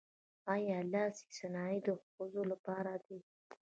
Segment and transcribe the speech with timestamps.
[0.53, 3.19] آیا لاسي صنایع د ښځو لپاره دي؟